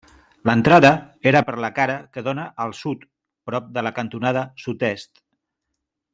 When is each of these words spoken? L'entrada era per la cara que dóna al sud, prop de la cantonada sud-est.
L'entrada 0.49 0.89
era 1.31 1.41
per 1.49 1.55
la 1.65 1.69
cara 1.79 1.97
que 2.15 2.23
dóna 2.29 2.45
al 2.65 2.73
sud, 2.81 3.03
prop 3.51 3.69
de 3.77 3.85
la 3.89 3.93
cantonada 4.01 4.45
sud-est. 4.65 5.23